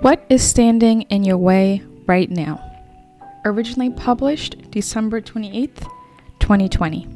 What 0.00 0.24
is 0.28 0.48
standing 0.48 1.02
in 1.10 1.24
your 1.24 1.38
way 1.38 1.82
right 2.06 2.30
now? 2.30 2.62
Originally 3.44 3.90
published 3.90 4.70
December 4.70 5.20
28th, 5.20 5.90
2020. 6.38 7.08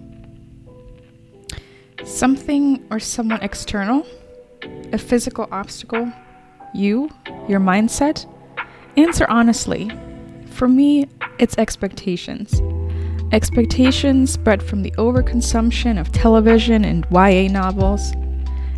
Something 2.02 2.84
or 2.90 2.98
someone 2.98 3.40
external? 3.40 4.04
A 4.92 4.98
physical 4.98 5.46
obstacle? 5.52 6.12
You? 6.74 7.08
Your 7.46 7.60
mindset? 7.60 8.26
Answer 8.96 9.26
honestly. 9.28 9.88
For 10.50 10.66
me, 10.66 11.06
it's 11.38 11.56
expectations. 11.58 12.60
Expectations 13.30 14.36
bred 14.36 14.60
from 14.60 14.82
the 14.82 14.90
overconsumption 14.98 16.00
of 16.00 16.10
television 16.10 16.84
and 16.84 17.06
YA 17.12 17.46
novels. 17.46 18.12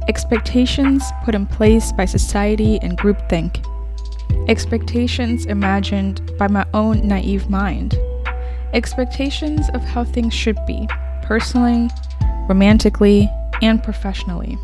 Expectations 0.09 1.02
put 1.25 1.34
in 1.34 1.46
place 1.46 1.91
by 1.93 2.05
society 2.05 2.79
and 2.82 2.98
groupthink 2.98 3.64
expectations 4.49 5.46
imagined 5.46 6.21
by 6.39 6.49
my 6.49 6.67
own 6.75 7.07
naive 7.07 7.49
mind, 7.49 7.99
expectations 8.73 9.68
of 9.71 9.82
how 9.82 10.05
things 10.05 10.35
should 10.35 10.59
be, 10.67 10.87
personally, 11.23 11.89
romantically, 12.49 13.31
and 13.63 13.82
professionally. 13.82 14.59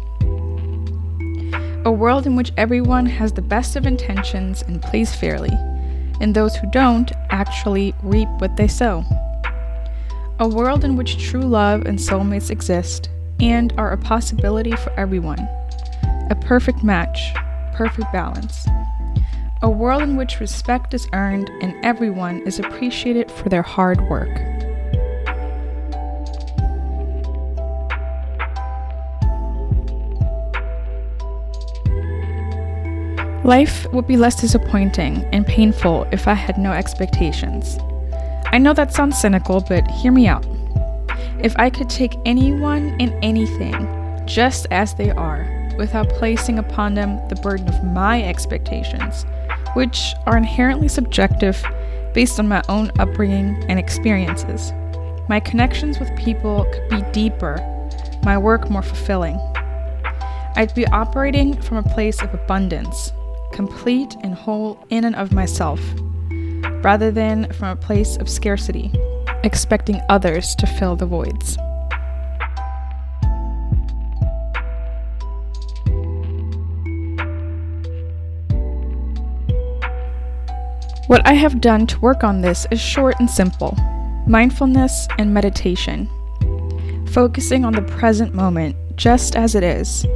A 1.86 1.90
world 1.90 2.26
in 2.26 2.36
which 2.36 2.52
everyone 2.58 3.06
has 3.06 3.32
the 3.32 3.40
best 3.40 3.74
of 3.74 3.86
intentions 3.86 4.62
and 4.62 4.82
plays 4.82 5.14
fairly, 5.14 5.52
and 6.20 6.34
those 6.34 6.54
who 6.56 6.70
don't 6.70 7.10
actually 7.30 7.94
reap 8.02 8.28
what 8.38 8.56
they 8.56 8.68
sow. 8.68 9.02
A 10.40 10.48
world 10.48 10.84
in 10.84 10.96
which 10.96 11.18
true 11.18 11.40
love 11.42 11.86
and 11.86 11.98
soulmates 11.98 12.50
exist 12.50 13.08
and 13.40 13.72
are 13.78 13.92
a 13.92 13.98
possibility 13.98 14.72
for 14.72 14.90
everyone. 14.98 15.38
A 16.30 16.38
perfect 16.42 16.84
match, 16.84 17.18
perfect 17.74 18.12
balance. 18.12 18.66
A 19.62 19.68
world 19.68 20.02
in 20.02 20.16
which 20.16 20.40
respect 20.40 20.94
is 20.94 21.06
earned 21.12 21.50
and 21.60 21.74
everyone 21.84 22.40
is 22.46 22.58
appreciated 22.58 23.30
for 23.30 23.50
their 23.50 23.60
hard 23.60 24.00
work. 24.08 24.30
Life 33.44 33.86
would 33.92 34.06
be 34.06 34.16
less 34.16 34.40
disappointing 34.40 35.24
and 35.30 35.46
painful 35.46 36.06
if 36.10 36.26
I 36.26 36.32
had 36.32 36.56
no 36.56 36.72
expectations. 36.72 37.78
I 38.46 38.56
know 38.56 38.72
that 38.72 38.94
sounds 38.94 39.20
cynical, 39.20 39.60
but 39.60 39.86
hear 39.90 40.10
me 40.10 40.26
out. 40.26 40.46
If 41.42 41.54
I 41.58 41.68
could 41.68 41.90
take 41.90 42.16
anyone 42.24 42.96
and 42.98 43.12
anything 43.22 43.86
just 44.24 44.66
as 44.70 44.94
they 44.94 45.10
are, 45.10 45.46
without 45.76 46.08
placing 46.08 46.58
upon 46.58 46.94
them 46.94 47.20
the 47.28 47.36
burden 47.36 47.68
of 47.68 47.84
my 47.84 48.22
expectations, 48.22 49.26
which 49.74 50.14
are 50.26 50.36
inherently 50.36 50.88
subjective 50.88 51.62
based 52.14 52.38
on 52.38 52.48
my 52.48 52.62
own 52.68 52.90
upbringing 52.98 53.64
and 53.68 53.78
experiences. 53.78 54.72
My 55.28 55.40
connections 55.40 56.00
with 56.00 56.14
people 56.16 56.66
could 56.72 56.88
be 56.88 57.02
deeper, 57.12 57.56
my 58.24 58.36
work 58.36 58.68
more 58.68 58.82
fulfilling. 58.82 59.38
I'd 60.56 60.74
be 60.74 60.86
operating 60.88 61.60
from 61.62 61.76
a 61.76 61.82
place 61.82 62.20
of 62.20 62.34
abundance, 62.34 63.12
complete 63.52 64.16
and 64.22 64.34
whole 64.34 64.84
in 64.90 65.04
and 65.04 65.14
of 65.14 65.32
myself, 65.32 65.80
rather 66.82 67.10
than 67.10 67.52
from 67.52 67.68
a 67.68 67.76
place 67.76 68.16
of 68.16 68.28
scarcity, 68.28 68.92
expecting 69.44 70.00
others 70.08 70.54
to 70.56 70.66
fill 70.66 70.96
the 70.96 71.06
voids. 71.06 71.56
What 81.10 81.26
I 81.26 81.32
have 81.32 81.60
done 81.60 81.88
to 81.88 81.98
work 81.98 82.22
on 82.22 82.40
this 82.40 82.68
is 82.70 82.80
short 82.80 83.16
and 83.18 83.28
simple 83.28 83.76
mindfulness 84.28 85.08
and 85.18 85.34
meditation. 85.34 86.08
Focusing 87.08 87.64
on 87.64 87.72
the 87.72 87.82
present 87.82 88.32
moment 88.32 88.76
just 88.94 89.34
as 89.34 89.56
it 89.56 89.64
is, 89.64 90.06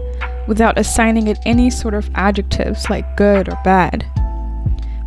without 0.47 0.78
assigning 0.78 1.27
it 1.27 1.41
any 1.47 1.69
sort 1.69 1.94
of 1.94 2.09
adjectives 2.15 2.88
like 2.91 3.16
good 3.16 3.49
or 3.49 3.59
bad. 3.65 4.06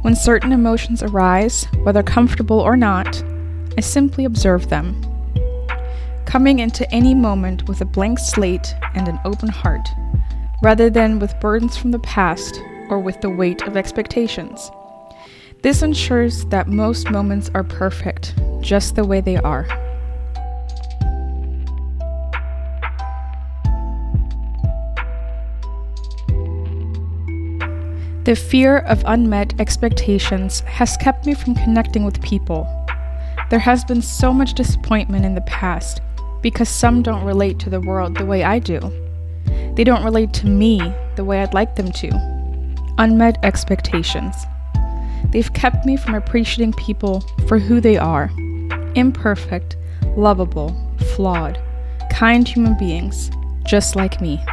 When 0.01 0.13
certain 0.13 0.51
emotions 0.51 1.03
arise, 1.03 1.63
whether 1.83 2.03
comfortable 2.03 2.59
or 2.59 2.75
not, 2.75 3.23
I 3.77 3.79
simply 3.79 4.25
observe 4.25 4.67
them. 4.67 5.01
Coming 6.25 6.59
into 6.59 6.93
any 6.93 7.13
moment 7.13 7.69
with 7.69 7.79
a 7.79 7.85
blank 7.85 8.19
slate 8.19 8.75
and 8.93 9.07
an 9.07 9.21
open 9.23 9.47
heart, 9.47 9.87
rather 10.61 10.89
than 10.89 11.19
with 11.19 11.39
burdens 11.39 11.77
from 11.77 11.91
the 11.91 11.99
past 11.99 12.59
or 12.89 12.99
with 12.99 13.21
the 13.21 13.29
weight 13.29 13.61
of 13.61 13.77
expectations. 13.77 14.69
This 15.63 15.81
ensures 15.81 16.45
that 16.45 16.67
most 16.67 17.09
moments 17.09 17.49
are 17.55 17.63
perfect, 17.63 18.35
just 18.61 18.95
the 18.95 19.03
way 19.03 19.21
they 19.21 19.37
are. 19.37 19.67
The 28.23 28.35
fear 28.35 28.79
of 28.79 29.03
unmet 29.07 29.59
expectations 29.59 30.59
has 30.61 30.95
kept 30.97 31.25
me 31.25 31.33
from 31.33 31.55
connecting 31.55 32.03
with 32.03 32.21
people. 32.21 32.67
There 33.49 33.57
has 33.57 33.83
been 33.83 34.01
so 34.01 34.33
much 34.33 34.53
disappointment 34.53 35.25
in 35.25 35.33
the 35.33 35.41
past 35.41 36.01
because 36.41 36.69
some 36.69 37.01
don't 37.01 37.23
relate 37.23 37.57
to 37.59 37.69
the 37.69 37.81
world 37.81 38.17
the 38.17 38.25
way 38.25 38.43
I 38.43 38.59
do. 38.59 38.79
They 39.75 39.83
don't 39.83 40.03
relate 40.03 40.33
to 40.33 40.47
me 40.47 40.93
the 41.15 41.23
way 41.23 41.41
I'd 41.41 41.53
like 41.53 41.75
them 41.75 41.91
to. 41.93 42.93
Unmet 42.99 43.37
expectations. 43.43 44.35
They've 45.31 45.53
kept 45.53 45.85
me 45.85 45.97
from 45.97 46.15
appreciating 46.15 46.73
people 46.73 47.21
for 47.47 47.59
who 47.59 47.81
they 47.81 47.97
are 47.97 48.31
imperfect, 48.95 49.77
lovable, 50.15 50.75
flawed, 51.15 51.59
kind 52.11 52.47
human 52.47 52.75
beings, 52.77 53.29
just 53.65 53.95
like 53.95 54.19
me. 54.19 54.43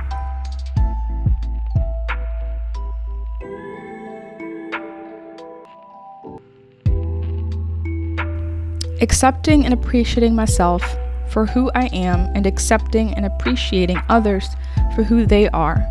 Accepting 9.01 9.65
and 9.65 9.73
appreciating 9.73 10.35
myself 10.35 10.97
for 11.29 11.47
who 11.47 11.71
I 11.75 11.87
am 11.87 12.31
and 12.35 12.47
accepting 12.47 13.15
and 13.15 13.25
appreciating 13.25 14.01
others 14.09 14.47
for 14.95 15.03
who 15.03 15.27
they 15.27 15.49
are 15.51 15.85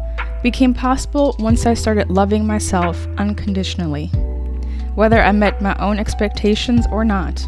became 0.44 0.73
possible 0.73 1.35
once 1.39 1.65
I 1.65 1.73
started 1.73 2.09
loving 2.09 2.45
myself 2.45 3.07
unconditionally 3.17 4.11
whether 4.95 5.21
I 5.21 5.31
met 5.31 5.61
my 5.61 5.75
own 5.77 5.99
expectations 5.99 6.85
or 6.91 7.03
not. 7.03 7.47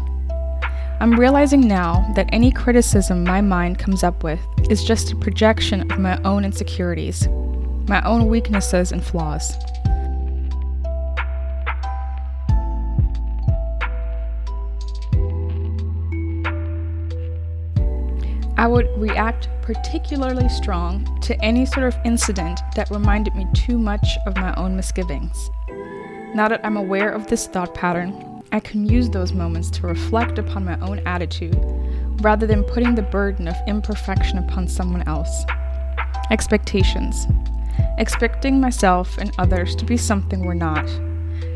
I'm 0.98 1.18
realizing 1.18 1.60
now 1.60 2.10
that 2.16 2.28
any 2.32 2.50
criticism 2.50 3.22
my 3.22 3.40
mind 3.40 3.78
comes 3.78 4.02
up 4.02 4.24
with 4.24 4.40
is 4.70 4.82
just 4.82 5.12
a 5.12 5.16
projection 5.16 5.90
of 5.92 5.98
my 5.98 6.20
own 6.22 6.44
insecurities, 6.44 7.28
my 7.86 8.02
own 8.04 8.28
weaknesses 8.28 8.92
and 8.92 9.04
flaws. 9.04 9.56
I 18.58 18.66
would 18.66 18.88
react 18.96 19.48
particularly 19.60 20.48
strong 20.48 21.20
to 21.20 21.38
any 21.44 21.66
sort 21.66 21.86
of 21.86 21.96
incident 22.06 22.58
that 22.74 22.90
reminded 22.90 23.34
me 23.34 23.46
too 23.52 23.78
much 23.78 24.06
of 24.26 24.34
my 24.36 24.54
own 24.54 24.74
misgivings. 24.74 25.50
Now 26.36 26.48
that 26.48 26.60
I'm 26.66 26.76
aware 26.76 27.12
of 27.12 27.28
this 27.28 27.46
thought 27.46 27.72
pattern, 27.72 28.42
I 28.52 28.60
can 28.60 28.86
use 28.86 29.08
those 29.08 29.32
moments 29.32 29.70
to 29.70 29.86
reflect 29.86 30.38
upon 30.38 30.66
my 30.66 30.78
own 30.80 30.98
attitude 31.06 31.56
rather 32.20 32.46
than 32.46 32.62
putting 32.62 32.94
the 32.94 33.00
burden 33.00 33.48
of 33.48 33.56
imperfection 33.66 34.36
upon 34.36 34.68
someone 34.68 35.02
else. 35.08 35.46
Expectations. 36.30 37.26
Expecting 37.96 38.60
myself 38.60 39.16
and 39.16 39.32
others 39.38 39.74
to 39.76 39.86
be 39.86 39.96
something 39.96 40.44
we're 40.44 40.52
not 40.52 40.86